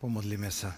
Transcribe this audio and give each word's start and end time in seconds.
Pomodlíme 0.00 0.48
sa. 0.48 0.72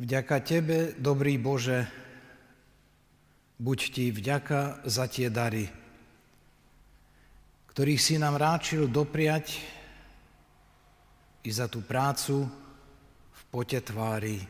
Vďaka 0.00 0.40
Tebe, 0.40 0.96
dobrý 0.96 1.36
Bože, 1.36 1.84
buď 3.60 3.78
Ti 3.92 4.04
vďaka 4.16 4.88
za 4.88 5.12
tie 5.12 5.28
dary, 5.28 5.68
ktorých 7.68 8.00
si 8.00 8.16
nám 8.16 8.40
ráčil 8.40 8.88
dopriať 8.88 9.60
i 11.44 11.50
za 11.52 11.68
tú 11.68 11.84
prácu 11.84 12.48
v 13.28 13.40
pote 13.52 13.76
tvári. 13.84 14.40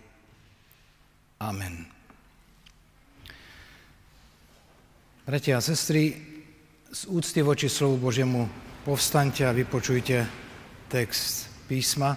Amen. 1.43 1.83
Bratia 5.27 5.59
a 5.59 5.67
sestry, 5.67 6.15
z 6.95 7.11
úcty 7.11 7.43
voči 7.43 7.67
slovu 7.67 7.99
Božiemu 7.99 8.47
Povstaňte 8.85 9.49
a 9.49 9.57
vypočujte 9.57 10.29
text 10.93 11.49
písma, 11.65 12.13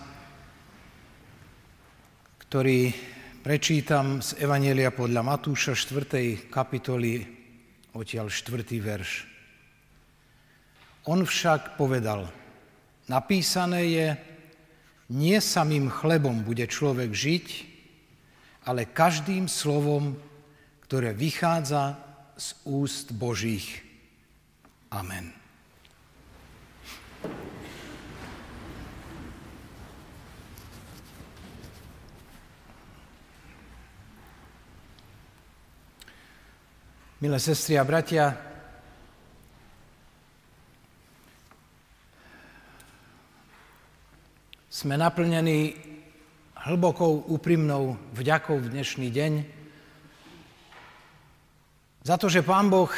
ktorý 2.43 2.91
prečítam 3.39 4.19
z 4.19 4.35
Evanielia 4.43 4.91
podľa 4.91 5.23
Matúša 5.23 5.79
4. 5.79 6.51
kapitoly, 6.51 7.23
odtiaľ 7.95 8.27
4. 8.27 8.67
verš. 8.83 9.11
On 11.07 11.23
však 11.23 11.79
povedal, 11.79 12.27
napísané 13.07 13.81
je, 13.87 14.07
nie 15.15 15.39
samým 15.39 15.87
chlebom 15.87 16.43
bude 16.43 16.67
človek 16.67 17.15
žiť, 17.15 17.47
ale 18.67 18.91
každým 18.91 19.47
slovom, 19.47 20.19
ktoré 20.83 21.15
vychádza 21.15 21.95
z 22.35 22.59
úst 22.67 23.15
Božích. 23.15 23.87
Amen. 24.91 25.46
Milé 37.17 37.41
sestry 37.41 37.73
a 37.73 37.81
bratia, 37.81 38.29
sme 44.69 44.93
naplnení 45.01 45.73
hlbokou, 46.69 47.25
úprimnou 47.33 47.97
vďakou 48.13 48.61
v 48.61 48.69
dnešný 48.69 49.09
deň 49.09 49.33
za 52.05 52.21
to, 52.21 52.29
že 52.29 52.45
Pán 52.45 52.69
Boh 52.69 52.93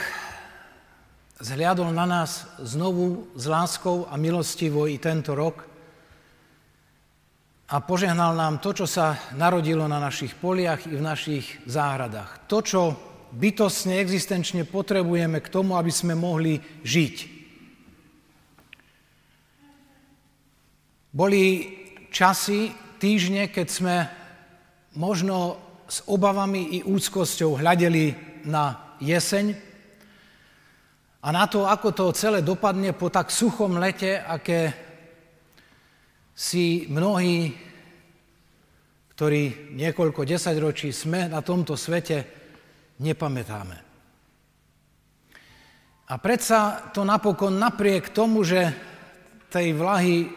zhliadol 1.40 1.96
na 1.96 2.04
nás 2.04 2.44
znovu 2.60 3.32
s 3.40 3.48
láskou 3.48 4.04
a 4.12 4.20
milostivo 4.20 4.84
i 4.92 5.00
tento 5.00 5.32
rok 5.32 5.64
a 7.72 7.80
požehnal 7.80 8.36
nám 8.36 8.60
to, 8.60 8.76
čo 8.76 8.84
sa 8.84 9.16
narodilo 9.40 9.88
na 9.88 10.04
našich 10.04 10.36
poliach 10.36 10.84
i 10.92 11.00
v 11.00 11.08
našich 11.08 11.64
záhradách. 11.64 12.52
To, 12.52 12.60
čo 12.60 13.09
bytostne, 13.34 14.02
existenčne 14.02 14.66
potrebujeme 14.66 15.42
k 15.42 15.52
tomu, 15.52 15.78
aby 15.78 15.92
sme 15.94 16.18
mohli 16.18 16.58
žiť. 16.82 17.16
Boli 21.10 21.44
časy, 22.14 22.70
týždne, 23.02 23.50
keď 23.50 23.68
sme 23.70 23.96
možno 24.98 25.58
s 25.90 26.06
obavami 26.06 26.78
i 26.78 26.86
úzkosťou 26.86 27.58
hľadeli 27.58 28.14
na 28.46 28.94
jeseň 29.02 29.58
a 31.20 31.28
na 31.34 31.50
to, 31.50 31.66
ako 31.66 31.90
to 31.92 32.06
celé 32.16 32.46
dopadne 32.46 32.94
po 32.94 33.10
tak 33.10 33.34
suchom 33.34 33.82
lete, 33.82 34.22
aké 34.22 34.72
si 36.32 36.88
mnohí, 36.88 37.52
ktorí 39.18 39.76
niekoľko 39.76 40.24
desaťročí 40.24 40.96
sme 40.96 41.28
na 41.28 41.44
tomto 41.44 41.76
svete, 41.76 42.39
nepamätáme. 43.00 43.78
A 46.10 46.14
predsa 46.18 46.90
to 46.90 47.06
napokon 47.06 47.56
napriek 47.56 48.10
tomu, 48.10 48.42
že 48.42 48.74
tej 49.50 49.74
vlahy 49.78 50.30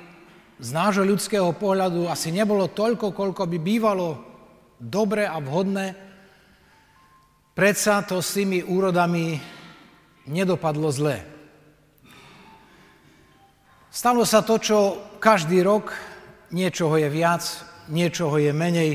z 0.61 0.69
nášho 0.71 1.03
ľudského 1.05 1.50
pohľadu 1.56 2.06
asi 2.09 2.31
nebolo 2.31 2.69
toľko, 2.71 3.12
koľko 3.12 3.49
by 3.49 3.59
bývalo 3.59 4.09
dobre 4.78 5.25
a 5.25 5.41
vhodné, 5.41 5.97
predsa 7.56 8.05
to 8.05 8.21
s 8.21 8.37
tými 8.37 8.62
úrodami 8.62 9.41
nedopadlo 10.29 10.89
zle. 10.93 11.19
Stalo 13.93 14.25
sa 14.25 14.41
to, 14.41 14.56
čo 14.56 14.79
každý 15.21 15.61
rok, 15.61 15.93
niečoho 16.53 16.97
je 16.97 17.09
viac, 17.12 17.44
niečoho 17.93 18.41
je 18.41 18.53
menej, 18.53 18.93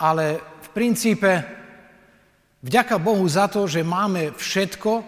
ale 0.00 0.40
v 0.40 0.68
princípe 0.72 1.57
Vďaka 2.58 2.98
Bohu 2.98 3.22
za 3.30 3.46
to, 3.46 3.70
že 3.70 3.86
máme 3.86 4.34
všetko, 4.34 5.06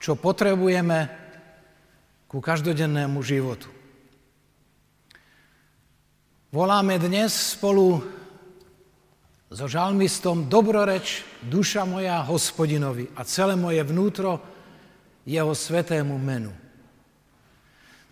čo 0.00 0.16
potrebujeme 0.16 1.12
ku 2.24 2.40
každodennému 2.40 3.20
životu. 3.20 3.68
Voláme 6.48 6.96
dnes 6.96 7.36
spolu 7.36 8.00
so 9.52 9.68
žalmistom 9.68 10.48
Dobroreč, 10.48 11.28
duša 11.44 11.84
moja 11.84 12.24
hospodinovi 12.24 13.12
a 13.12 13.20
celé 13.28 13.52
moje 13.52 13.84
vnútro 13.84 14.40
jeho 15.28 15.52
svetému 15.52 16.16
menu. 16.16 16.56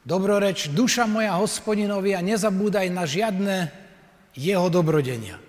Dobroreč, 0.05 0.69
duša 0.69 1.09
moja 1.09 1.33
hospodinovi 1.41 2.13
a 2.13 2.21
nezabúdaj 2.21 2.93
na 2.93 3.09
žiadne 3.09 3.73
jeho 4.37 4.69
dobrodenia 4.69 5.48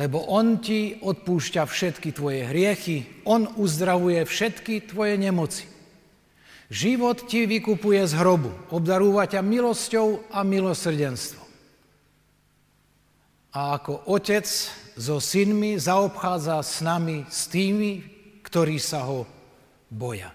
lebo 0.00 0.24
On 0.32 0.56
ti 0.56 0.96
odpúšťa 1.00 1.68
všetky 1.68 2.16
tvoje 2.16 2.48
hriechy, 2.48 3.04
On 3.28 3.44
uzdravuje 3.44 4.24
všetky 4.24 4.88
tvoje 4.88 5.20
nemoci. 5.20 5.68
Život 6.72 7.28
ti 7.28 7.44
vykupuje 7.44 8.00
z 8.08 8.16
hrobu, 8.16 8.48
obdarúva 8.72 9.28
ťa 9.28 9.44
milosťou 9.44 10.32
a 10.32 10.40
milosrdenstvom. 10.40 11.44
A 13.52 13.76
ako 13.76 14.08
otec 14.08 14.48
so 14.96 15.20
synmi 15.20 15.76
zaobchádza 15.76 16.64
s 16.64 16.80
nami, 16.80 17.28
s 17.28 17.52
tými, 17.52 18.00
ktorí 18.40 18.80
sa 18.80 19.04
ho 19.04 19.28
boja. 19.92 20.32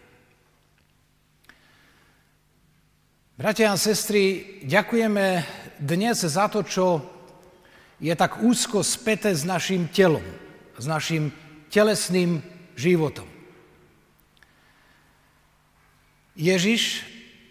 Bratia 3.37 3.73
a 3.73 3.77
sestry, 3.77 4.61
ďakujeme 4.65 5.41
dnes 5.81 6.21
za 6.21 6.45
to, 6.49 6.61
čo 6.61 7.16
je 7.97 8.13
tak 8.13 8.41
úzko 8.45 8.85
späté 8.85 9.33
s 9.33 9.41
našim 9.41 9.89
telom, 9.89 10.23
s 10.77 10.85
našim 10.85 11.33
telesným 11.73 12.41
životom. 12.77 13.25
Ježiš 16.37 17.01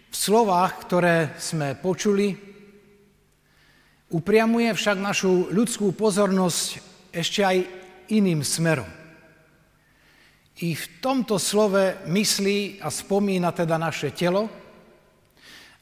v 0.07 0.15
slovách, 0.15 0.87
ktoré 0.87 1.35
sme 1.35 1.75
počuli, 1.75 2.39
upriamuje 4.07 4.71
však 4.71 4.97
našu 5.03 5.51
ľudskú 5.51 5.91
pozornosť 5.91 6.79
ešte 7.11 7.43
aj 7.43 7.57
iným 8.07 8.39
smerom. 8.39 8.87
I 10.63 10.73
v 10.73 10.85
tomto 11.03 11.35
slove 11.35 12.07
myslí 12.07 12.79
a 12.79 12.87
spomína 12.87 13.51
teda 13.51 13.75
naše 13.75 14.15
telo, 14.15 14.47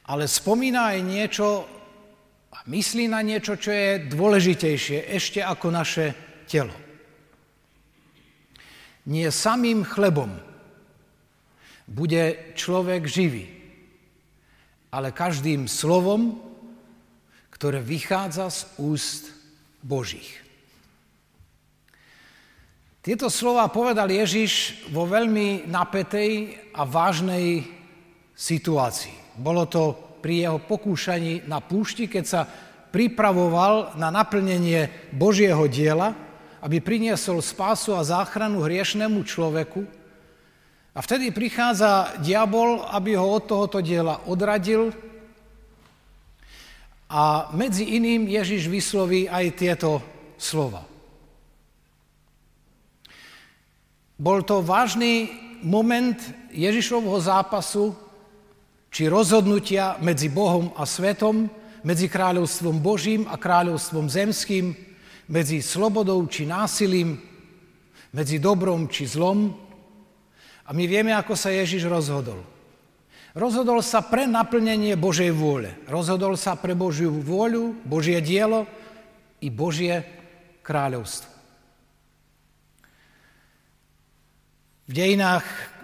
ale 0.09 0.25
spomína 0.25 0.97
aj 0.97 0.99
niečo, 1.05 1.47
myslí 2.63 3.11
na 3.11 3.19
niečo, 3.19 3.59
čo 3.59 3.71
je 3.71 4.07
dôležitejšie 4.07 5.11
ešte 5.11 5.43
ako 5.43 5.67
naše 5.73 6.05
telo. 6.47 6.73
Nie 9.05 9.29
samým 9.29 9.85
chlebom 9.85 10.33
bude 11.85 12.55
človek 12.57 13.05
živý, 13.05 13.45
ale 14.90 15.13
každým 15.13 15.69
slovom, 15.69 16.41
ktoré 17.53 17.84
vychádza 17.84 18.49
z 18.49 18.61
úst 18.81 19.23
Božích. 19.85 20.41
Tieto 23.05 23.29
slova 23.29 23.69
povedal 23.69 24.09
Ježiš 24.09 24.81
vo 24.90 25.05
veľmi 25.05 25.69
napätej 25.69 26.57
a 26.73 26.90
vážnej 26.90 27.61
situácii. 28.34 29.37
Bolo 29.37 29.69
to 29.69 30.04
pri 30.25 30.49
jeho 30.49 30.57
pokúšaní 30.57 31.45
na 31.45 31.61
púšti, 31.61 32.09
keď 32.09 32.25
sa 32.25 32.41
pripravoval 32.89 33.93
na 33.93 34.09
naplnenie 34.09 34.89
Božieho 35.13 35.69
diela, 35.69 36.17
aby 36.66 36.81
priniesol 36.81 37.45
spásu 37.45 37.93
a 37.93 38.01
záchranu 38.01 38.66
hriešnému 38.66 39.22
človeku. 39.22 39.85
A 40.97 40.99
vtedy 41.05 41.29
prichádza 41.29 42.17
diabol, 42.25 42.81
aby 42.89 43.13
ho 43.13 43.37
od 43.37 43.45
tohoto 43.45 43.85
diela 43.85 44.25
odradil. 44.25 44.89
A 47.05 47.53
medzi 47.53 47.85
iným 47.85 48.25
Ježiš 48.25 48.66
vysloví 48.66 49.29
aj 49.29 49.45
tieto 49.61 50.01
slova. 50.41 50.81
Bol 54.17 54.41
to 54.41 54.66
vážny 54.66 55.29
moment 55.61 56.17
Ježišovho 56.49 57.21
zápasu 57.21 58.04
či 58.95 59.11
rozhodnutia 59.11 59.99
medzi 59.99 60.31
Bohom 60.31 60.71
a 60.79 60.87
svetom, 60.87 61.51
medzi 61.83 62.07
kráľovstvom 62.07 62.79
Božím 62.79 63.27
a 63.27 63.35
kráľovstvom 63.35 64.07
zemským, 64.07 64.71
medzi 65.27 65.59
slobodou 65.59 66.23
či 66.31 66.47
násilím, 66.47 67.19
medzi 68.15 68.39
dobrom 68.39 68.87
či 68.87 69.03
zlom. 69.03 69.51
A 70.63 70.71
my 70.71 70.87
vieme, 70.87 71.11
ako 71.11 71.35
sa 71.35 71.51
Ježiš 71.51 71.91
rozhodol. 71.91 72.39
Rozhodol 73.35 73.83
sa 73.83 73.99
pre 73.99 74.31
naplnenie 74.31 74.95
Božej 74.95 75.35
vôle. 75.35 75.75
Rozhodol 75.91 76.39
sa 76.39 76.55
pre 76.55 76.71
Božiu 76.71 77.11
vôľu, 77.19 77.75
Božie 77.83 78.23
dielo 78.23 78.63
i 79.43 79.51
Božie 79.51 80.07
kráľovstvo. 80.63 81.35
V 84.87 84.91
dejinách 84.95 85.74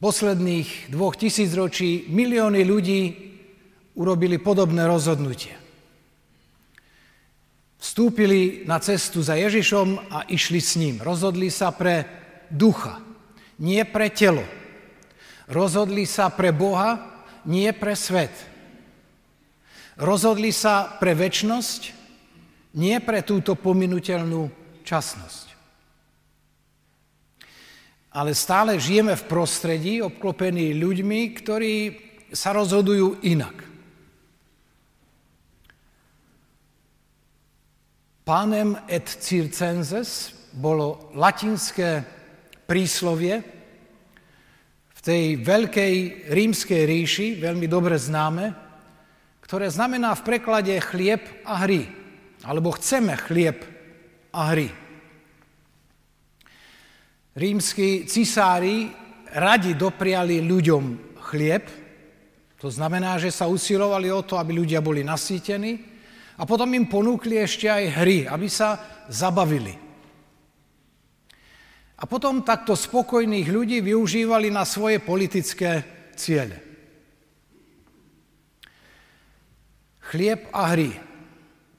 posledných 0.00 0.88
dvoch 0.88 1.14
tisícročí 1.14 2.08
milióny 2.08 2.64
ľudí 2.64 3.00
urobili 4.00 4.40
podobné 4.40 4.88
rozhodnutie. 4.88 5.52
Vstúpili 7.80 8.64
na 8.64 8.80
cestu 8.80 9.20
za 9.20 9.36
Ježišom 9.36 10.12
a 10.12 10.24
išli 10.28 10.60
s 10.60 10.76
ním. 10.76 11.00
Rozhodli 11.00 11.48
sa 11.52 11.72
pre 11.72 12.04
ducha, 12.48 13.00
nie 13.60 13.80
pre 13.84 14.08
telo. 14.12 14.44
Rozhodli 15.48 16.04
sa 16.08 16.32
pre 16.32 16.52
Boha, 16.52 17.24
nie 17.44 17.68
pre 17.72 17.96
svet. 17.96 18.32
Rozhodli 20.00 20.52
sa 20.52 20.96
pre 20.96 21.12
väčnosť, 21.12 21.92
nie 22.76 22.96
pre 23.04 23.20
túto 23.20 23.52
pominuteľnú 23.52 24.48
časnosť. 24.84 25.49
Ale 28.10 28.34
stále 28.34 28.74
žijeme 28.80 29.14
v 29.14 29.28
prostredí 29.30 30.02
obklopení 30.02 30.74
ľuďmi, 30.74 31.20
ktorí 31.38 31.74
sa 32.34 32.50
rozhodujú 32.50 33.22
inak. 33.22 33.54
Pánem 38.26 38.78
et 38.86 39.06
circenses 39.06 40.34
bolo 40.54 41.10
latinské 41.14 42.02
príslovie, 42.66 43.42
v 45.00 45.00
tej 45.00 45.24
veľkej 45.40 45.94
rímskej 46.28 46.82
ríši, 46.84 47.26
veľmi 47.40 47.64
dobre 47.64 47.96
známe, 47.96 48.52
ktoré 49.40 49.72
znamená 49.72 50.12
v 50.12 50.28
preklade 50.28 50.76
chlieb 50.76 51.24
a 51.48 51.64
hry, 51.64 51.88
alebo 52.44 52.76
chceme 52.76 53.16
chlieb 53.16 53.64
a 54.28 54.52
hry. 54.52 54.68
Rímsky 57.36 58.10
cisári 58.10 58.90
radi 59.30 59.78
dopriali 59.78 60.42
ľuďom 60.42 61.14
chlieb, 61.30 61.64
to 62.58 62.68
znamená, 62.68 63.16
že 63.16 63.32
sa 63.32 63.48
usilovali 63.48 64.10
o 64.12 64.20
to, 64.26 64.36
aby 64.36 64.52
ľudia 64.52 64.82
boli 64.82 65.00
nasýtení 65.06 65.78
a 66.36 66.42
potom 66.44 66.68
im 66.76 66.90
ponúkli 66.90 67.40
ešte 67.40 67.70
aj 67.70 67.84
hry, 68.02 68.18
aby 68.26 68.48
sa 68.50 68.76
zabavili. 69.08 69.72
A 72.00 72.08
potom 72.08 72.44
takto 72.44 72.72
spokojných 72.72 73.48
ľudí 73.48 73.78
využívali 73.84 74.48
na 74.48 74.64
svoje 74.64 74.98
politické 75.04 75.84
ciele. 76.16 76.56
Chlieb 80.10 80.48
a 80.50 80.74
hry. 80.74 80.96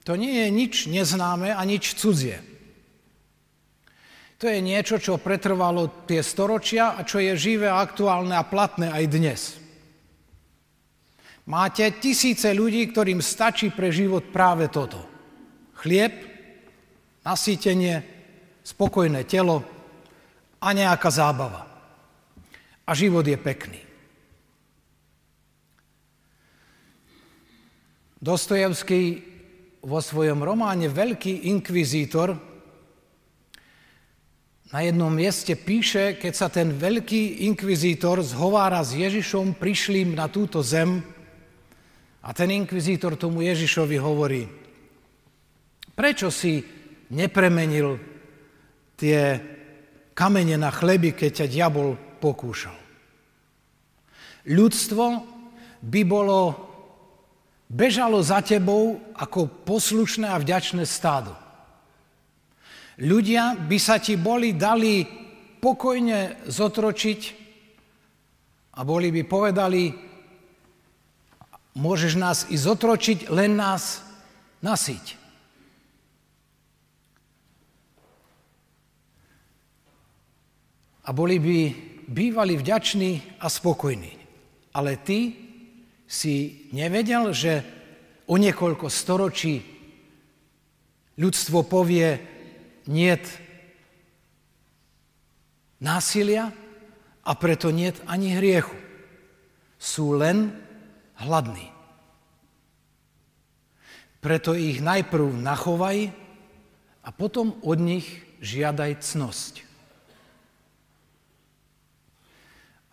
To 0.06 0.16
nie 0.16 0.46
je 0.46 0.48
nič 0.50 0.74
neznáme 0.88 1.52
a 1.54 1.62
nič 1.66 1.98
cudzie. 1.98 2.51
To 4.42 4.50
je 4.50 4.58
niečo, 4.58 4.98
čo 4.98 5.22
pretrvalo 5.22 6.10
tie 6.10 6.26
storočia 6.26 6.98
a 6.98 7.06
čo 7.06 7.22
je 7.22 7.38
živé, 7.38 7.70
aktuálne 7.70 8.34
a 8.34 8.42
platné 8.42 8.90
aj 8.90 9.06
dnes. 9.06 9.42
Máte 11.46 11.86
tisíce 12.02 12.50
ľudí, 12.50 12.90
ktorým 12.90 13.22
stačí 13.22 13.70
pre 13.70 13.94
život 13.94 14.34
práve 14.34 14.66
toto. 14.74 14.98
Chlieb, 15.78 16.26
nasýtenie, 17.22 18.02
spokojné 18.66 19.30
telo, 19.30 19.62
a 20.58 20.68
nejaká 20.74 21.10
zábava. 21.14 21.70
A 22.86 22.92
život 22.98 23.26
je 23.26 23.38
pekný. 23.38 23.82
Dostojevský 28.18 29.02
vo 29.86 30.02
svojom 30.02 30.42
románe 30.42 30.90
Veľký 30.90 31.46
inkvizítor 31.50 32.51
na 34.72 34.80
jednom 34.88 35.12
mieste 35.12 35.52
píše, 35.60 36.16
keď 36.16 36.34
sa 36.34 36.48
ten 36.48 36.72
veľký 36.72 37.44
inkvizítor 37.52 38.24
zhovára 38.24 38.80
s 38.80 38.96
Ježišom, 38.96 39.60
prišlým 39.60 40.16
na 40.16 40.32
túto 40.32 40.64
zem 40.64 41.04
a 42.24 42.32
ten 42.32 42.56
inkvizítor 42.56 43.20
tomu 43.20 43.44
Ježišovi 43.44 43.98
hovorí, 44.00 44.48
prečo 45.92 46.32
si 46.32 46.64
nepremenil 47.12 48.00
tie 48.96 49.44
kamene 50.16 50.56
na 50.56 50.72
chleby, 50.72 51.20
keď 51.20 51.44
ťa 51.44 51.52
diabol 51.52 52.00
pokúšal. 52.24 52.78
Ľudstvo 54.48 55.06
by 55.84 56.02
bolo 56.08 56.40
bežalo 57.68 58.24
za 58.24 58.40
tebou 58.40 59.04
ako 59.20 59.68
poslušné 59.68 60.32
a 60.32 60.40
vďačné 60.40 60.88
stádo. 60.88 61.36
Ľudia 63.02 63.58
by 63.66 63.78
sa 63.82 63.98
ti 63.98 64.14
boli 64.14 64.54
dali 64.54 65.02
pokojne 65.58 66.46
zotročiť 66.46 67.22
a 68.78 68.86
boli 68.86 69.10
by 69.10 69.22
povedali, 69.26 69.90
môžeš 71.76 72.14
nás 72.16 72.46
i 72.54 72.58
zotročiť, 72.62 73.34
len 73.34 73.58
nás 73.58 74.06
nasiť. 74.62 75.22
a 81.02 81.10
boli 81.10 81.44
by 81.44 81.60
bývali 82.08 82.56
vďační 82.56 83.42
a 83.44 83.50
spokojní. 83.50 84.16
Ale 84.72 84.96
ty 84.96 85.36
si 86.08 86.68
nevedel, 86.72 87.36
že 87.36 87.64
o 88.32 88.40
niekoľko 88.40 88.88
storočí 88.88 89.60
ľudstvo 91.20 91.68
povie 91.68 92.31
niet 92.88 93.26
násilia 95.82 96.54
a 97.22 97.34
preto 97.34 97.70
niet 97.70 98.02
ani 98.06 98.38
hriechu. 98.38 98.78
Sú 99.82 100.14
len 100.14 100.54
hladní. 101.18 101.74
Preto 104.22 104.54
ich 104.54 104.78
najprv 104.78 105.34
nachovaj 105.42 106.14
a 107.02 107.10
potom 107.10 107.58
od 107.66 107.82
nich 107.82 108.06
žiadaj 108.38 109.02
cnosť. 109.02 109.66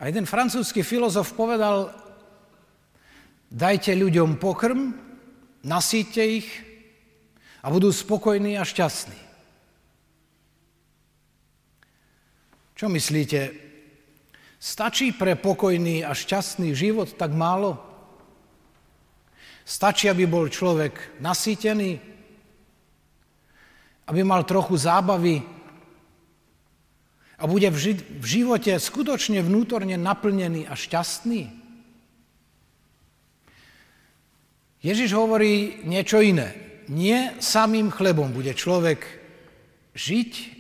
A 0.00 0.08
jeden 0.08 0.24
francúzsky 0.24 0.80
filozof 0.80 1.36
povedal, 1.36 1.92
dajte 3.52 3.92
ľuďom 3.92 4.40
pokrm, 4.40 4.96
nasíte 5.60 6.24
ich 6.24 6.48
a 7.60 7.68
budú 7.68 7.92
spokojní 7.92 8.56
a 8.56 8.64
šťastní. 8.64 9.27
Čo 12.78 12.86
myslíte? 12.86 13.50
Stačí 14.62 15.10
pre 15.10 15.34
pokojný 15.34 16.06
a 16.06 16.14
šťastný 16.14 16.78
život 16.78 17.10
tak 17.18 17.34
málo? 17.34 17.74
Stačí, 19.66 20.06
aby 20.06 20.30
bol 20.30 20.46
človek 20.46 21.18
nasýtený? 21.18 21.98
Aby 24.06 24.20
mal 24.22 24.46
trochu 24.46 24.78
zábavy 24.78 25.42
a 27.38 27.46
bude 27.50 27.66
v 27.74 28.26
živote 28.26 28.78
skutočne 28.78 29.42
vnútorne 29.42 29.98
naplnený 29.98 30.70
a 30.70 30.78
šťastný? 30.78 31.50
Ježiš 34.86 35.10
hovorí 35.18 35.82
niečo 35.82 36.22
iné. 36.22 36.54
Nie 36.86 37.34
samým 37.42 37.90
chlebom 37.90 38.30
bude 38.30 38.54
človek 38.54 39.02
žiť 39.98 40.57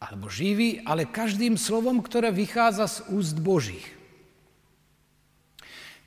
alebo 0.00 0.32
živý, 0.32 0.80
ale 0.88 1.04
každým 1.04 1.60
slovom, 1.60 2.00
ktoré 2.00 2.32
vychádza 2.32 2.88
z 2.88 2.98
úst 3.12 3.36
Božích. 3.36 3.84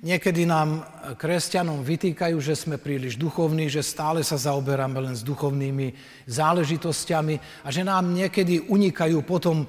Niekedy 0.04 0.44
nám, 0.44 0.84
kresťanom, 1.16 1.80
vytýkajú, 1.80 2.36
že 2.44 2.60
sme 2.60 2.76
príliš 2.76 3.16
duchovní, 3.16 3.72
že 3.72 3.80
stále 3.80 4.20
sa 4.20 4.36
zaoberáme 4.36 5.00
len 5.00 5.16
s 5.16 5.24
duchovnými 5.24 5.96
záležitosťami 6.28 7.64
a 7.64 7.72
že 7.72 7.88
nám 7.88 8.12
niekedy 8.12 8.68
unikajú 8.68 9.24
potom 9.24 9.64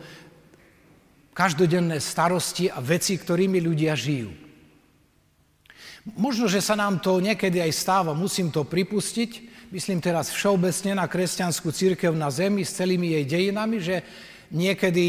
každodenné 1.30 2.02
starosti 2.02 2.66
a 2.66 2.82
veci, 2.82 3.14
ktorými 3.14 3.62
ľudia 3.62 3.94
žijú. 3.94 4.34
Možno, 6.18 6.50
že 6.50 6.58
sa 6.58 6.74
nám 6.74 6.98
to 6.98 7.22
niekedy 7.22 7.62
aj 7.62 7.70
stáva, 7.70 8.10
musím 8.10 8.50
to 8.50 8.66
pripustiť, 8.66 9.53
myslím 9.74 9.98
teraz 9.98 10.30
všeobecne 10.30 10.94
na 10.94 11.10
kresťanskú 11.10 11.74
církev 11.74 12.14
na 12.14 12.30
zemi 12.30 12.62
s 12.62 12.78
celými 12.78 13.18
jej 13.18 13.24
dejinami, 13.26 13.82
že 13.82 14.06
niekedy 14.54 15.06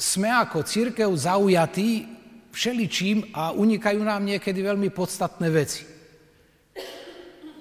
sme 0.00 0.32
ako 0.32 0.64
církev 0.64 1.12
zaujatí 1.12 2.08
všeličím 2.48 3.36
a 3.36 3.52
unikajú 3.52 4.00
nám 4.00 4.24
niekedy 4.24 4.64
veľmi 4.64 4.88
podstatné 4.88 5.52
veci. 5.52 5.84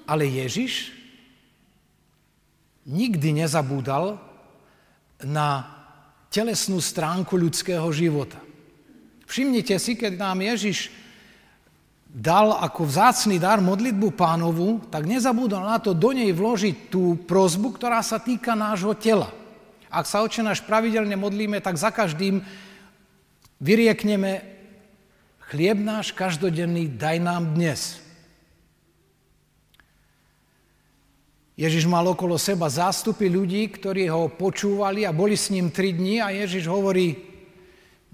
Ale 0.07 0.23
Ježiš 0.23 0.95
nikdy 2.87 3.43
nezabúdal 3.43 4.15
na 5.27 5.67
telesnú 6.31 6.79
stránku 6.79 7.35
ľudského 7.35 7.85
života. 7.91 8.39
Všimnite 9.27 9.75
si, 9.75 9.99
keď 9.99 10.15
nám 10.15 10.39
Ježiš 10.39 10.87
dal 12.09 12.57
ako 12.57 12.89
vzácný 12.89 13.37
dar 13.37 13.61
modlitbu 13.61 14.17
pánovu, 14.17 14.81
tak 14.89 15.05
nezabúdal 15.05 15.61
na 15.61 15.77
to 15.77 15.93
do 15.93 16.09
nej 16.09 16.33
vložiť 16.33 16.89
tú 16.89 17.13
prozbu, 17.29 17.77
ktorá 17.77 18.01
sa 18.01 18.17
týka 18.17 18.57
nášho 18.57 18.97
tela. 18.97 19.29
Ak 19.93 20.09
sa 20.09 20.25
oče 20.25 20.41
náš 20.41 20.65
pravidelne 20.65 21.13
modlíme, 21.13 21.61
tak 21.61 21.77
za 21.77 21.93
každým 21.93 22.41
vyriekneme 23.61 24.41
chlieb 25.53 25.77
náš 25.77 26.13
každodenný 26.13 26.89
daj 26.97 27.17
nám 27.21 27.53
dnes. 27.53 28.01
Ježiš 31.59 31.85
mal 31.91 32.07
okolo 32.07 32.39
seba 32.39 32.71
zástupy 32.71 33.27
ľudí, 33.27 33.67
ktorí 33.67 34.07
ho 34.07 34.31
počúvali 34.31 35.03
a 35.03 35.11
boli 35.11 35.35
s 35.35 35.51
ním 35.51 35.69
tri 35.69 35.91
dni 35.91 36.23
a 36.23 36.31
Ježiš 36.31 36.71
hovorí, 36.71 37.19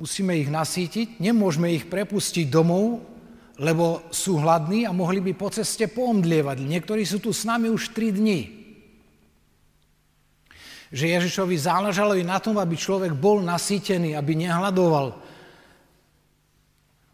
musíme 0.02 0.34
ich 0.34 0.50
nasítiť, 0.50 1.22
nemôžeme 1.22 1.70
ich 1.70 1.86
prepustiť 1.86 2.50
domov, 2.50 3.15
lebo 3.56 4.04
sú 4.12 4.36
hladní 4.44 4.84
a 4.84 4.92
mohli 4.92 5.24
by 5.24 5.32
po 5.36 5.48
ceste 5.48 5.88
poomdlievať. 5.88 6.60
Niektorí 6.60 7.08
sú 7.08 7.24
tu 7.24 7.32
s 7.32 7.48
nami 7.48 7.72
už 7.72 7.96
tri 7.96 8.12
dni. 8.12 8.52
Že 10.92 11.06
Ježišovi 11.20 11.56
záležalo 11.56 12.20
i 12.20 12.24
na 12.24 12.40
tom, 12.44 12.60
aby 12.60 12.76
človek 12.76 13.16
bol 13.16 13.40
nasýtený, 13.40 14.16
aby 14.16 14.36
nehľadoval. 14.36 15.08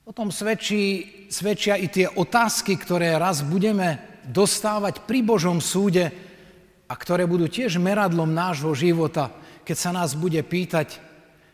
O 0.01 0.11
tom 0.11 0.33
svedčí, 0.33 1.05
svedčia 1.29 1.77
i 1.77 1.87
tie 1.87 2.09
otázky, 2.09 2.73
ktoré 2.75 3.15
raz 3.21 3.45
budeme 3.45 4.19
dostávať 4.25 5.05
pri 5.05 5.21
Božom 5.21 5.61
súde 5.61 6.09
a 6.89 6.93
ktoré 6.97 7.23
budú 7.29 7.47
tiež 7.47 7.77
meradlom 7.77 8.27
nášho 8.27 8.73
života, 8.75 9.31
keď 9.63 9.77
sa 9.77 9.91
nás 9.93 10.17
bude 10.17 10.41
pýtať, 10.41 10.99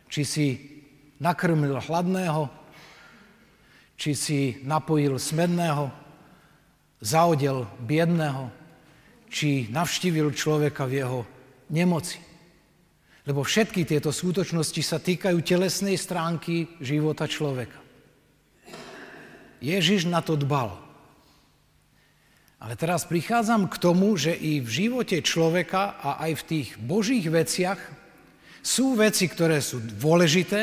či 0.08 0.22
si 0.24 0.48
nakrmil 1.20 1.78
hladného, 1.78 2.57
či 3.98 4.14
si 4.14 4.40
napojil 4.62 5.18
smedného, 5.18 5.90
zaodel 7.02 7.66
biedného, 7.82 8.54
či 9.28 9.68
navštívil 9.74 10.32
človeka 10.32 10.86
v 10.86 10.94
jeho 11.02 11.20
nemoci. 11.74 12.22
Lebo 13.28 13.44
všetky 13.44 13.84
tieto 13.84 14.14
skutočnosti 14.14 14.82
sa 14.86 15.04
týkajú 15.04 15.44
telesnej 15.44 16.00
stránky 16.00 16.80
života 16.80 17.28
človeka. 17.28 17.76
Ježiš 19.60 20.08
na 20.08 20.24
to 20.24 20.40
dbal. 20.40 20.80
Ale 22.58 22.74
teraz 22.80 23.04
prichádzam 23.06 23.68
k 23.68 23.76
tomu, 23.78 24.16
že 24.16 24.32
i 24.34 24.64
v 24.64 24.70
živote 24.70 25.20
človeka 25.22 26.00
a 26.00 26.24
aj 26.24 26.32
v 26.42 26.48
tých 26.48 26.70
božích 26.80 27.28
veciach 27.28 27.78
sú 28.64 28.96
veci, 28.96 29.28
ktoré 29.30 29.60
sú 29.60 29.84
dôležité 29.84 30.62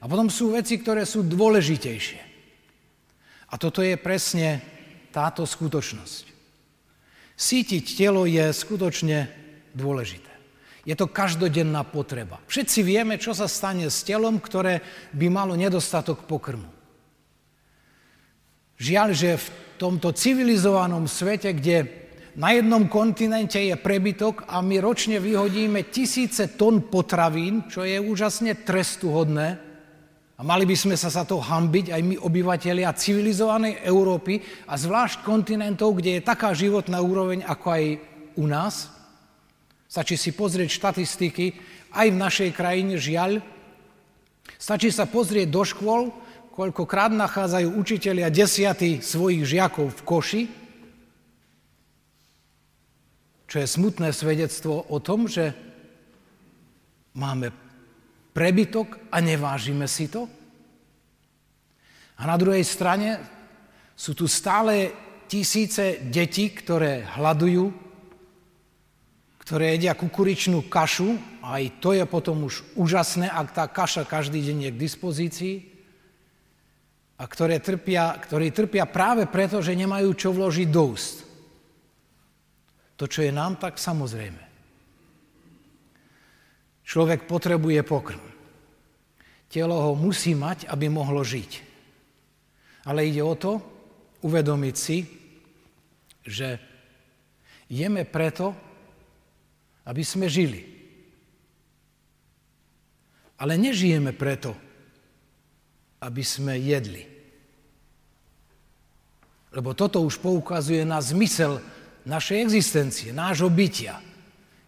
a 0.00 0.04
potom 0.04 0.28
sú 0.28 0.52
veci, 0.52 0.82
ktoré 0.82 1.06
sú 1.08 1.24
dôležitejšie. 1.24 2.33
A 3.54 3.58
toto 3.60 3.86
je 3.86 3.94
presne 3.94 4.58
táto 5.14 5.46
skutočnosť. 5.46 6.24
Sítiť 7.38 7.84
telo 7.94 8.26
je 8.26 8.50
skutočne 8.50 9.30
dôležité. 9.70 10.34
Je 10.82 10.98
to 10.98 11.06
každodenná 11.06 11.86
potreba. 11.86 12.42
Všetci 12.50 12.82
vieme, 12.82 13.14
čo 13.14 13.30
sa 13.30 13.46
stane 13.46 13.86
s 13.86 14.02
telom, 14.02 14.42
ktoré 14.42 14.82
by 15.14 15.26
malo 15.30 15.54
nedostatok 15.54 16.26
pokrmu. 16.26 16.66
Žiaľ, 18.74 19.08
že 19.14 19.38
v 19.38 19.46
tomto 19.78 20.10
civilizovanom 20.10 21.06
svete, 21.06 21.54
kde 21.54 21.88
na 22.34 22.50
jednom 22.58 22.90
kontinente 22.90 23.62
je 23.62 23.78
prebytok 23.78 24.50
a 24.50 24.58
my 24.58 24.82
ročne 24.82 25.22
vyhodíme 25.22 25.94
tisíce 25.94 26.58
tón 26.58 26.90
potravín, 26.90 27.70
čo 27.70 27.86
je 27.86 28.02
úžasne 28.02 28.58
trestuhodné, 28.66 29.63
a 30.34 30.42
mali 30.42 30.66
by 30.66 30.74
sme 30.74 30.96
sa 30.98 31.14
za 31.14 31.22
to 31.22 31.38
hambiť 31.38 31.94
aj 31.94 32.02
my 32.02 32.16
obyvateľia 32.18 32.90
civilizovanej 32.98 33.86
Európy 33.86 34.42
a 34.66 34.74
zvlášť 34.74 35.22
kontinentov, 35.22 35.94
kde 35.94 36.18
je 36.18 36.26
taká 36.26 36.50
životná 36.50 36.98
úroveň 36.98 37.46
ako 37.46 37.66
aj 37.70 37.84
u 38.34 38.44
nás. 38.50 38.90
Stačí 39.86 40.18
si 40.18 40.34
pozrieť 40.34 40.74
štatistiky 40.74 41.54
aj 41.94 42.06
v 42.10 42.18
našej 42.18 42.50
krajine, 42.50 42.98
žiaľ. 42.98 43.38
Stačí 44.58 44.90
sa 44.90 45.06
pozrieť 45.06 45.54
do 45.54 45.62
škôl, 45.62 46.10
koľkokrát 46.50 47.14
nachádzajú 47.14 47.78
učitelia 47.78 48.26
desiaty 48.26 48.98
svojich 48.98 49.46
žiakov 49.46 49.94
v 49.94 50.00
koši, 50.02 50.42
čo 53.46 53.62
je 53.62 53.70
smutné 53.70 54.10
svedectvo 54.10 54.82
o 54.90 54.98
tom, 54.98 55.30
že 55.30 55.54
máme 57.14 57.63
prebytok 58.34 58.98
a 59.14 59.22
nevážime 59.22 59.86
si 59.86 60.10
to? 60.10 60.26
A 62.18 62.26
na 62.26 62.34
druhej 62.34 62.66
strane 62.66 63.22
sú 63.94 64.12
tu 64.12 64.26
stále 64.26 64.90
tisíce 65.30 66.02
detí, 66.10 66.50
ktoré 66.50 67.06
hľadujú, 67.14 67.70
ktoré 69.40 69.76
jedia 69.76 69.94
kukuričnú 69.94 70.66
kašu, 70.66 71.16
a 71.44 71.60
aj 71.60 71.78
to 71.78 71.92
je 71.92 72.04
potom 72.08 72.48
už 72.48 72.64
úžasné, 72.74 73.28
ak 73.28 73.48
tá 73.52 73.64
kaša 73.68 74.08
každý 74.08 74.40
deň 74.40 74.58
je 74.68 74.70
k 74.72 74.82
dispozícii, 74.82 75.56
a 77.14 77.24
ktoré 77.30 77.62
trpia, 77.62 78.18
ktorí 78.18 78.50
trpia 78.50 78.90
práve 78.90 79.30
preto, 79.30 79.62
že 79.62 79.78
nemajú 79.78 80.10
čo 80.18 80.34
vložiť 80.34 80.68
do 80.68 80.82
úst. 80.92 81.22
To, 82.98 83.06
čo 83.06 83.22
je 83.22 83.30
nám, 83.30 83.58
tak 83.58 83.78
samozrejme. 83.78 84.43
Človek 86.94 87.26
potrebuje 87.26 87.82
pokrm. 87.82 88.22
Telo 89.50 89.82
ho 89.82 89.92
musí 89.98 90.30
mať, 90.30 90.70
aby 90.70 90.86
mohlo 90.86 91.26
žiť. 91.26 91.50
Ale 92.86 93.10
ide 93.10 93.18
o 93.18 93.34
to, 93.34 93.58
uvedomiť 94.22 94.76
si, 94.78 95.02
že 96.22 96.62
jeme 97.66 98.06
preto, 98.06 98.54
aby 99.90 100.06
sme 100.06 100.30
žili. 100.30 100.62
Ale 103.42 103.58
nežijeme 103.58 104.14
preto, 104.14 104.54
aby 105.98 106.22
sme 106.22 106.54
jedli. 106.62 107.02
Lebo 109.50 109.74
toto 109.74 109.98
už 109.98 110.22
poukazuje 110.22 110.86
na 110.86 111.02
zmysel 111.02 111.58
našej 112.06 112.38
existencie, 112.38 113.10
nášho 113.10 113.50
bytia. 113.50 114.13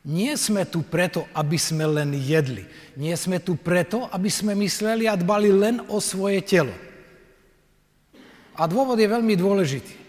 Nie 0.06 0.38
sme 0.38 0.62
tu 0.62 0.86
preto, 0.86 1.26
aby 1.34 1.58
sme 1.58 1.82
len 1.82 2.14
jedli. 2.14 2.62
Nie 2.94 3.18
sme 3.18 3.42
tu 3.42 3.58
preto, 3.58 4.06
aby 4.14 4.30
sme 4.30 4.54
mysleli 4.54 5.10
a 5.10 5.18
dbali 5.18 5.50
len 5.50 5.82
o 5.90 5.98
svoje 5.98 6.38
telo. 6.46 6.70
A 8.54 8.70
dôvod 8.70 8.94
je 9.02 9.10
veľmi 9.10 9.34
dôležitý. 9.34 10.06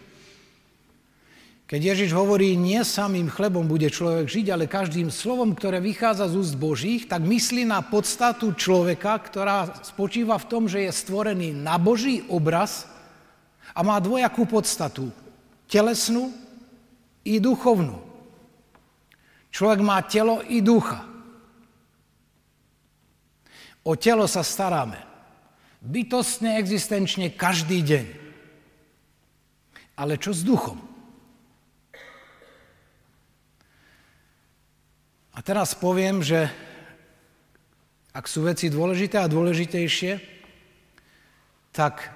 Keď 1.67 1.81
Ježiš 1.83 2.15
hovorí, 2.15 2.55
nie 2.55 2.79
samým 2.79 3.27
chlebom 3.27 3.67
bude 3.67 3.91
človek 3.91 4.31
žiť, 4.31 4.55
ale 4.55 4.71
každým 4.71 5.11
slovom, 5.11 5.51
ktoré 5.51 5.83
vychádza 5.83 6.31
z 6.31 6.39
úst 6.39 6.55
Božích, 6.55 7.11
tak 7.11 7.27
myslí 7.27 7.67
na 7.67 7.83
podstatu 7.83 8.55
človeka, 8.55 9.19
ktorá 9.19 9.83
spočíva 9.83 10.39
v 10.39 10.47
tom, 10.47 10.63
že 10.71 10.87
je 10.87 10.91
stvorený 10.95 11.51
na 11.51 11.75
Boží 11.75 12.23
obraz 12.31 12.87
a 13.75 13.83
má 13.83 13.99
dvojakú 13.99 14.47
podstatu. 14.47 15.11
Telesnú 15.67 16.31
i 17.27 17.35
duchovnú. 17.35 18.06
Človek 19.57 19.81
má 19.81 19.97
telo 20.05 20.45
i 20.45 20.61
ducha. 20.61 21.01
O 23.81 23.97
telo 23.97 24.29
sa 24.29 24.45
staráme. 24.45 25.01
Bytostne, 25.81 26.61
existenčne, 26.61 27.33
každý 27.33 27.81
deň. 27.81 28.05
Ale 29.97 30.21
čo 30.21 30.29
s 30.29 30.45
duchom? 30.45 30.77
A 35.33 35.41
teraz 35.41 35.73
poviem, 35.73 36.21
že 36.21 36.53
ak 38.13 38.29
sú 38.29 38.45
veci 38.45 38.69
dôležité 38.69 39.17
a 39.17 39.25
dôležitejšie, 39.25 40.21
tak 41.73 42.13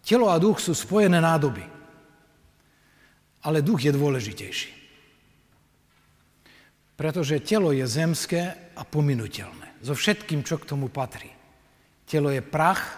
telo 0.00 0.32
a 0.32 0.40
duch 0.40 0.56
sú 0.64 0.72
spojené 0.72 1.20
nádoby. 1.20 1.68
Ale 3.44 3.60
duch 3.60 3.84
je 3.84 3.92
dôležitejší. 3.92 4.75
Pretože 6.96 7.44
telo 7.44 7.76
je 7.76 7.84
zemské 7.84 8.72
a 8.72 8.82
pominuteľné. 8.82 9.84
So 9.84 9.92
všetkým, 9.92 10.40
čo 10.40 10.56
k 10.56 10.68
tomu 10.68 10.88
patrí. 10.88 11.28
Telo 12.08 12.32
je 12.32 12.40
prach 12.40 12.96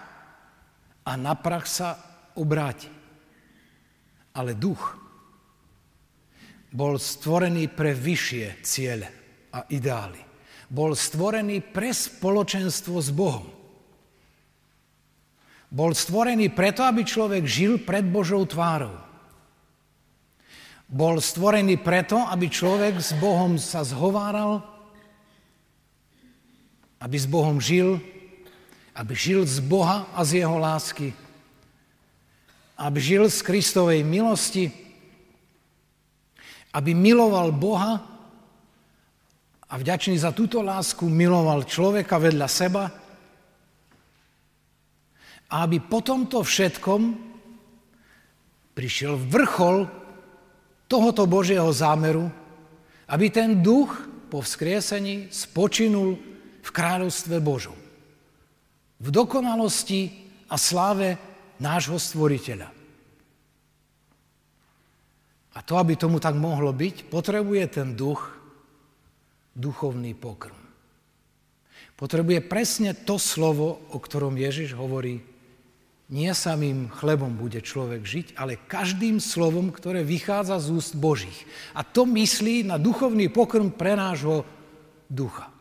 a 1.03 1.19
na 1.19 1.35
prach 1.35 1.67
sa 1.67 1.99
obráti. 2.39 2.87
Ale 4.39 4.55
duch 4.55 4.95
bol 6.71 7.01
stvorený 7.01 7.73
pre 7.73 7.97
vyššie 7.97 8.47
ciele 8.63 9.09
a 9.51 9.67
ideály. 9.73 10.21
Bol 10.69 10.93
stvorený 10.93 11.65
pre 11.65 11.91
spoločenstvo 11.91 13.01
s 13.01 13.11
Bohom. 13.11 13.49
Bol 15.69 15.93
stvorený 15.97 16.53
preto, 16.53 16.85
aby 16.85 17.03
človek 17.05 17.45
žil 17.49 17.81
pred 17.83 18.05
Božou 18.05 18.45
tvárou. 18.45 19.08
Bol 20.89 21.21
stvorený 21.21 21.85
preto, 21.85 22.17
aby 22.17 22.49
človek 22.49 22.97
s 22.97 23.13
Bohom 23.21 23.61
sa 23.61 23.85
zhováral, 23.85 24.65
aby 26.97 27.17
s 27.21 27.29
Bohom 27.29 27.61
žil, 27.61 28.01
aby 28.97 29.13
žil 29.13 29.45
z 29.45 29.61
Boha 29.61 30.09
a 30.17 30.25
z 30.25 30.41
Jeho 30.41 30.57
lásky, 30.57 31.13
aby 32.81 32.99
žil 33.05 33.29
z 33.29 33.45
Kristovej 33.45 34.01
milosti, 34.01 34.73
aby 36.73 36.97
miloval 36.97 37.53
Boha 37.53 38.01
a 39.69 39.75
vďačný 39.77 40.17
za 40.17 40.33
túto 40.33 40.65
lásku 40.65 41.05
miloval 41.05 41.69
človeka 41.69 42.17
vedľa 42.17 42.49
seba 42.49 42.89
a 45.53 45.55
aby 45.69 45.85
po 45.85 46.01
tomto 46.01 46.41
všetkom 46.41 47.29
prišiel 48.73 49.21
vrchol 49.21 50.08
tohoto 50.89 51.29
Božieho 51.29 51.69
zámeru, 51.71 52.33
aby 53.09 53.29
ten 53.29 53.61
duch 53.61 53.93
po 54.33 54.41
vzkriesení 54.41 55.29
spočinul 55.29 56.17
v 56.65 56.71
kráľovstve 56.73 57.37
Božom. 57.41 57.77
V 58.99 59.09
dokonalosti 59.13 60.11
a 60.49 60.57
sláve 60.57 61.21
nášho 61.61 62.01
stvoriteľa. 62.01 62.69
A 65.55 65.59
to, 65.65 65.75
aby 65.77 65.95
tomu 65.99 66.19
tak 66.19 66.39
mohlo 66.39 66.73
byť, 66.73 67.11
potrebuje 67.11 67.65
ten 67.69 67.95
duch 67.95 68.31
duchovný 69.59 70.15
pokrm. 70.15 70.55
Potrebuje 71.99 72.47
presne 72.47 72.95
to 72.95 73.19
slovo, 73.19 73.91
o 73.91 73.99
ktorom 73.99 74.39
Ježiš 74.39 74.79
hovorí 74.79 75.19
nie 76.09 76.33
samým 76.33 76.89
chlebom 76.89 77.37
bude 77.37 77.61
človek 77.61 78.01
žiť, 78.01 78.27
ale 78.41 78.57
každým 78.57 79.21
slovom, 79.21 79.69
ktoré 79.69 80.01
vychádza 80.01 80.57
z 80.57 80.69
úst 80.73 80.93
Božích. 80.97 81.45
A 81.77 81.85
to 81.85 82.09
myslí 82.09 82.65
na 82.65 82.81
duchovný 82.81 83.29
pokrm 83.29 83.69
pre 83.69 83.93
nášho 83.93 84.49
ducha. 85.13 85.53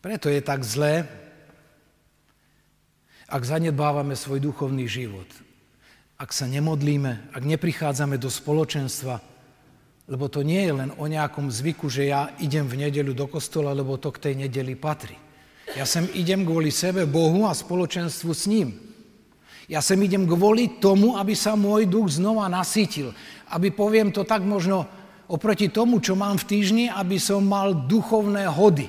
Preto 0.00 0.28
je 0.28 0.40
tak 0.40 0.64
zlé, 0.64 1.08
ak 3.28 3.40
zanedbávame 3.44 4.16
svoj 4.16 4.40
duchovný 4.40 4.84
život, 4.84 5.28
ak 6.20 6.32
sa 6.32 6.44
nemodlíme, 6.44 7.32
ak 7.32 7.42
neprichádzame 7.44 8.20
do 8.20 8.28
spoločenstva, 8.28 9.20
lebo 10.04 10.28
to 10.28 10.44
nie 10.44 10.60
je 10.68 10.72
len 10.76 10.90
o 11.00 11.08
nejakom 11.08 11.48
zvyku, 11.48 11.88
že 11.88 12.12
ja 12.12 12.32
idem 12.36 12.68
v 12.68 12.84
nedeľu 12.84 13.16
do 13.16 13.26
kostola, 13.28 13.72
lebo 13.72 13.96
to 13.96 14.12
k 14.12 14.28
tej 14.28 14.34
nedeli 14.44 14.76
patrí. 14.76 15.23
Ja 15.74 15.82
sem 15.82 16.06
idem 16.14 16.46
kvôli 16.46 16.70
sebe, 16.70 17.02
Bohu 17.02 17.50
a 17.50 17.52
spoločenstvu 17.54 18.30
s 18.30 18.46
ním. 18.46 18.78
Ja 19.66 19.82
sem 19.82 19.98
idem 20.06 20.28
kvôli 20.28 20.78
tomu, 20.78 21.18
aby 21.18 21.34
sa 21.34 21.58
môj 21.58 21.90
duch 21.90 22.14
znova 22.14 22.46
nasítil. 22.46 23.10
Aby 23.50 23.74
poviem 23.74 24.14
to 24.14 24.22
tak 24.22 24.46
možno 24.46 24.86
oproti 25.26 25.72
tomu, 25.72 25.98
čo 25.98 26.14
mám 26.14 26.38
v 26.38 26.46
týždni, 26.46 26.84
aby 26.92 27.18
som 27.18 27.42
mal 27.42 27.74
duchovné 27.74 28.46
hody. 28.46 28.86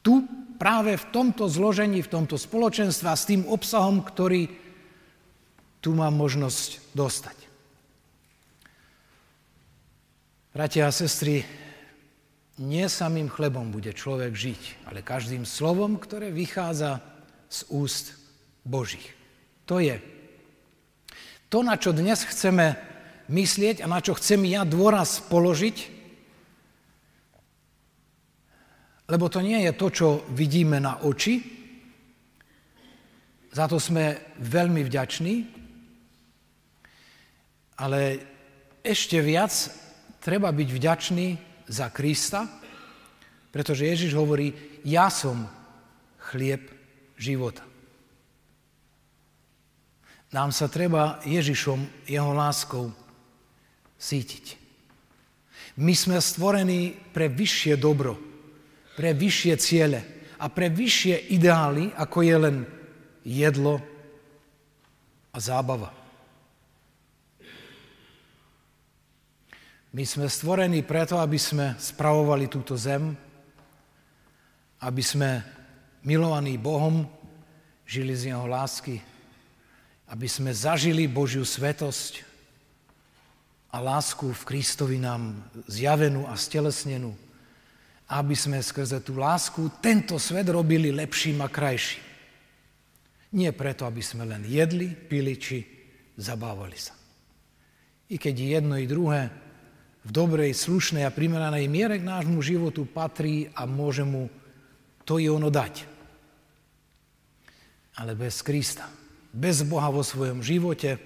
Tu 0.00 0.24
práve 0.56 0.96
v 0.96 1.04
tomto 1.12 1.50
zložení, 1.50 2.00
v 2.00 2.12
tomto 2.12 2.38
spoločenstve 2.38 3.06
a 3.10 3.18
s 3.18 3.28
tým 3.28 3.44
obsahom, 3.44 4.00
ktorý 4.00 4.48
tu 5.84 5.92
mám 5.92 6.16
možnosť 6.16 6.96
dostať. 6.96 7.36
Bratia 10.54 10.86
a 10.86 10.94
sestry, 10.94 11.42
nie 12.58 12.86
samým 12.86 13.26
chlebom 13.26 13.74
bude 13.74 13.90
človek 13.90 14.30
žiť, 14.30 14.86
ale 14.86 15.02
každým 15.02 15.42
slovom, 15.42 15.98
ktoré 15.98 16.30
vychádza 16.30 17.02
z 17.50 17.66
úst 17.74 18.14
Božích. 18.62 19.10
To 19.66 19.82
je 19.82 19.98
to, 21.50 21.62
na 21.62 21.78
čo 21.78 21.94
dnes 21.94 22.22
chceme 22.22 22.78
myslieť 23.30 23.82
a 23.82 23.90
na 23.90 23.98
čo 23.98 24.14
chcem 24.14 24.42
ja 24.46 24.62
dôraz 24.62 25.22
položiť, 25.26 25.76
lebo 29.10 29.28
to 29.28 29.44
nie 29.44 29.62
je 29.68 29.72
to, 29.76 29.86
čo 29.90 30.08
vidíme 30.32 30.80
na 30.80 31.02
oči, 31.04 31.42
za 33.54 33.70
to 33.70 33.78
sme 33.78 34.34
veľmi 34.42 34.82
vďační, 34.82 35.34
ale 37.78 38.18
ešte 38.82 39.22
viac 39.22 39.54
treba 40.18 40.50
byť 40.50 40.68
vďačný 40.74 41.28
za 41.68 41.88
Krista, 41.90 42.48
pretože 43.54 43.86
Ježiš 43.86 44.12
hovorí, 44.18 44.52
ja 44.82 45.08
som 45.08 45.46
chlieb 46.30 46.66
života. 47.14 47.62
Nám 50.34 50.50
sa 50.50 50.66
treba 50.66 51.22
Ježišom, 51.22 52.10
jeho 52.10 52.34
láskou 52.34 52.90
sítiť. 53.94 54.58
My 55.78 55.94
sme 55.94 56.18
stvorení 56.18 56.94
pre 57.14 57.30
vyššie 57.30 57.78
dobro, 57.78 58.18
pre 58.98 59.14
vyššie 59.14 59.54
ciele 59.62 60.00
a 60.38 60.50
pre 60.50 60.70
vyššie 60.70 61.30
ideály, 61.34 61.94
ako 61.94 62.18
je 62.22 62.36
len 62.36 62.56
jedlo 63.22 63.78
a 65.30 65.38
zábava. 65.38 66.03
My 69.94 70.02
sme 70.02 70.26
stvorení 70.26 70.82
preto, 70.82 71.22
aby 71.22 71.38
sme 71.38 71.78
spravovali 71.78 72.50
túto 72.50 72.74
zem, 72.74 73.14
aby 74.82 74.98
sme 74.98 75.38
milovaní 76.02 76.58
Bohom 76.58 77.06
žili 77.86 78.10
z 78.10 78.34
Jeho 78.34 78.42
lásky, 78.42 78.98
aby 80.10 80.26
sme 80.26 80.50
zažili 80.50 81.06
Božiu 81.06 81.46
svetosť 81.46 82.26
a 83.70 83.78
lásku 83.78 84.34
v 84.34 84.42
Kristovi 84.42 84.98
nám 84.98 85.46
zjavenú 85.70 86.26
a 86.26 86.34
stelesnenú, 86.34 87.14
aby 88.10 88.34
sme 88.34 88.58
skrze 88.58 88.98
tú 88.98 89.14
lásku 89.14 89.62
tento 89.78 90.18
svet 90.18 90.50
robili 90.50 90.90
lepším 90.90 91.38
a 91.38 91.46
krajším. 91.46 92.02
Nie 93.30 93.54
preto, 93.54 93.86
aby 93.86 94.02
sme 94.02 94.26
len 94.26 94.42
jedli, 94.42 94.90
pili 94.90 95.38
či 95.38 95.62
zabávali 96.18 96.82
sa. 96.82 96.98
I 98.10 98.18
keď 98.18 98.58
jedno 98.58 98.74
i 98.74 98.90
druhé 98.90 99.43
v 100.04 100.10
dobrej, 100.12 100.52
slušnej 100.52 101.08
a 101.08 101.14
primeranej 101.14 101.64
miere 101.66 101.96
k 101.96 102.04
nášmu 102.04 102.44
životu 102.44 102.84
patrí 102.84 103.48
a 103.56 103.64
môže 103.64 104.04
mu 104.04 104.28
to 105.08 105.16
i 105.16 105.32
ono 105.32 105.48
dať. 105.48 105.74
Ale 107.96 108.12
bez 108.12 108.44
Krista, 108.44 108.84
bez 109.32 109.64
Boha 109.64 109.88
vo 109.88 110.04
svojom 110.04 110.44
živote 110.44 111.00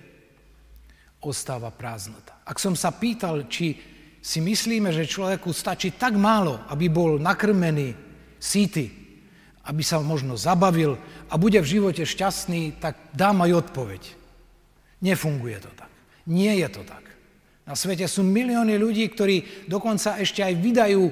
ostáva 1.23 1.71
prázdnota. 1.71 2.43
Ak 2.43 2.59
som 2.59 2.75
sa 2.75 2.91
pýtal, 2.95 3.47
či 3.47 3.79
si 4.19 4.39
myslíme, 4.43 4.91
že 4.91 5.09
človeku 5.09 5.51
stačí 5.55 5.95
tak 5.95 6.19
málo, 6.19 6.59
aby 6.69 6.91
bol 6.91 7.23
nakrmený, 7.23 7.95
síty, 8.39 8.91
aby 9.69 9.83
sa 9.85 10.01
možno 10.01 10.35
zabavil 10.35 10.97
a 11.29 11.35
bude 11.37 11.61
v 11.61 11.71
živote 11.79 12.03
šťastný, 12.03 12.81
tak 12.81 12.97
dám 13.13 13.45
aj 13.45 13.69
odpoveď. 13.69 14.03
Nefunguje 15.05 15.59
to 15.61 15.71
tak. 15.77 15.91
Nie 16.27 16.57
je 16.61 16.69
to 16.73 16.83
tak. 16.83 17.08
Na 17.69 17.77
svete 17.77 18.09
sú 18.09 18.25
milióny 18.25 18.81
ľudí, 18.81 19.05
ktorí 19.13 19.69
dokonca 19.69 20.17
ešte 20.17 20.41
aj 20.41 20.57
vydajú 20.57 21.03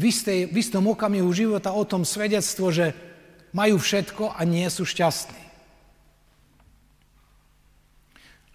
v, 0.00 0.02
istej, 0.08 0.48
v 0.48 0.56
istom 0.56 0.88
okamihu 0.88 1.28
života 1.28 1.76
o 1.76 1.84
tom 1.84 2.08
svedectvo, 2.08 2.72
že 2.72 2.96
majú 3.52 3.76
všetko 3.76 4.32
a 4.32 4.40
nie 4.48 4.64
sú 4.72 4.88
šťastní. 4.88 5.44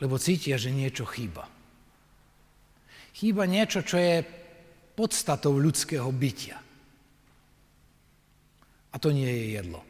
Lebo 0.02 0.18
cítia, 0.18 0.58
že 0.58 0.74
niečo 0.74 1.06
chýba. 1.06 1.46
Chýba 3.14 3.46
niečo, 3.46 3.86
čo 3.86 4.02
je 4.02 4.26
podstatou 4.98 5.54
ľudského 5.62 6.10
bytia. 6.10 6.58
A 8.90 8.96
to 8.98 9.14
nie 9.14 9.30
je 9.30 9.46
jedlo. 9.62 9.86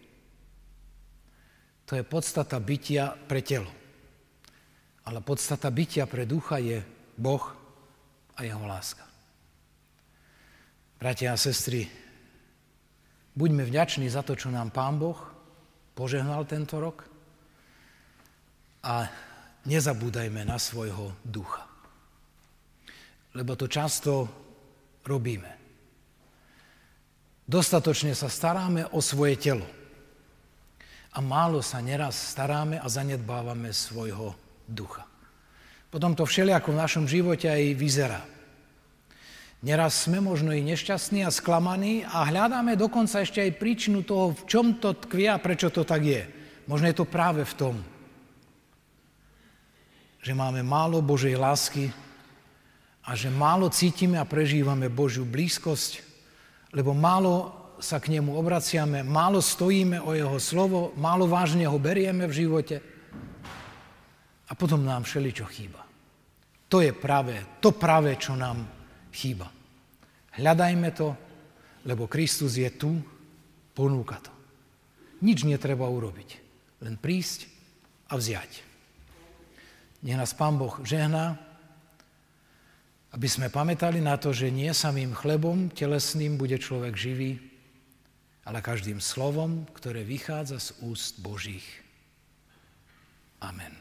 To 1.88 1.96
je 1.96 2.04
podstata 2.04 2.60
bytia 2.60 3.16
pre 3.16 3.40
telo. 3.40 3.72
Ale 5.08 5.24
podstata 5.24 5.72
bytia 5.72 6.04
pre 6.04 6.28
ducha 6.28 6.60
je 6.60 6.84
Boh 7.16 7.61
a 8.38 8.44
jeho 8.44 8.64
láska. 8.68 9.04
Bratia 11.02 11.34
a 11.34 11.38
sestry, 11.38 11.90
buďme 13.34 13.66
vďační 13.66 14.10
za 14.10 14.22
to, 14.22 14.38
čo 14.38 14.54
nám 14.54 14.70
Pán 14.70 15.02
Boh 15.02 15.18
požehnal 15.98 16.46
tento 16.46 16.78
rok 16.78 17.10
a 18.86 19.10
nezabúdajme 19.66 20.46
na 20.46 20.58
svojho 20.58 21.14
ducha. 21.26 21.66
Lebo 23.34 23.58
to 23.58 23.66
často 23.66 24.28
robíme. 25.06 25.52
Dostatočne 27.46 28.16
sa 28.16 28.32
staráme 28.32 28.88
o 28.96 29.04
svoje 29.04 29.36
telo. 29.36 29.68
A 31.12 31.20
málo 31.20 31.60
sa 31.60 31.84
neraz 31.84 32.16
staráme 32.16 32.80
a 32.80 32.88
zanedbávame 32.88 33.76
svojho 33.76 34.32
ducha. 34.64 35.11
Potom 35.92 36.16
to 36.16 36.24
všelijako 36.24 36.72
v 36.72 36.82
našom 36.82 37.06
živote 37.06 37.52
aj 37.52 37.76
vyzerá. 37.76 38.24
Neraz 39.62 40.08
sme 40.08 40.24
možno 40.24 40.56
i 40.56 40.64
nešťastní 40.64 41.22
a 41.22 41.30
sklamaní 41.30 42.02
a 42.08 42.26
hľadáme 42.26 42.74
dokonca 42.80 43.22
ešte 43.22 43.44
aj 43.44 43.60
príčinu 43.62 44.02
toho, 44.02 44.34
v 44.34 44.42
čom 44.50 44.80
to 44.82 44.98
tkvie 44.98 45.30
a 45.30 45.38
prečo 45.38 45.70
to 45.70 45.86
tak 45.86 46.02
je. 46.02 46.24
Možno 46.66 46.90
je 46.90 46.98
to 46.98 47.06
práve 47.06 47.46
v 47.46 47.54
tom, 47.60 47.76
že 50.24 50.34
máme 50.34 50.66
málo 50.66 51.04
Božej 51.04 51.38
lásky 51.38 51.94
a 53.06 53.14
že 53.14 53.30
málo 53.30 53.70
cítime 53.70 54.18
a 54.18 54.26
prežívame 54.26 54.90
Božiu 54.90 55.28
blízkosť, 55.28 56.02
lebo 56.74 56.96
málo 56.98 57.54
sa 57.78 58.02
k 58.02 58.18
nemu 58.18 58.34
obraciame, 58.34 59.06
málo 59.06 59.44
stojíme 59.44 60.02
o 60.02 60.14
jeho 60.14 60.38
slovo, 60.42 60.96
málo 60.98 61.28
vážne 61.30 61.68
ho 61.68 61.78
berieme 61.78 62.26
v 62.26 62.48
živote 62.48 62.82
a 64.52 64.54
potom 64.54 64.84
nám 64.84 65.08
všeličo 65.08 65.48
chýba. 65.48 65.80
To 66.68 66.84
je 66.84 66.92
práve, 66.92 67.40
to 67.64 67.72
práve, 67.72 68.20
čo 68.20 68.36
nám 68.36 68.68
chýba. 69.16 69.48
Hľadajme 70.36 70.90
to, 70.92 71.16
lebo 71.88 72.12
Kristus 72.12 72.60
je 72.60 72.68
tu, 72.76 73.00
ponúka 73.72 74.20
to. 74.20 74.32
Nič 75.24 75.48
netreba 75.48 75.88
urobiť, 75.88 76.30
len 76.84 77.00
prísť 77.00 77.48
a 78.12 78.20
vziať. 78.20 78.52
Nech 80.04 80.18
nás 80.18 80.36
Pán 80.36 80.60
Boh 80.60 80.82
žehná, 80.84 81.38
aby 83.12 83.28
sme 83.28 83.52
pamätali 83.52 84.00
na 84.00 84.16
to, 84.16 84.32
že 84.32 84.48
nie 84.48 84.72
samým 84.72 85.12
chlebom 85.12 85.68
telesným 85.72 86.40
bude 86.40 86.56
človek 86.56 86.96
živý, 86.96 87.38
ale 88.48 88.64
každým 88.64 89.04
slovom, 89.04 89.68
ktoré 89.76 90.02
vychádza 90.02 90.58
z 90.58 90.70
úst 90.88 91.20
Božích. 91.20 91.68
Amen. 93.44 93.81